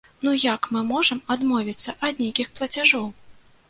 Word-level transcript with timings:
Ну 0.27 0.31
як 0.43 0.69
мы 0.77 0.81
можам 0.93 1.23
адмовіцца 1.35 1.97
ад 2.11 2.27
нейкіх 2.27 2.53
плацяжоў? 2.59 3.11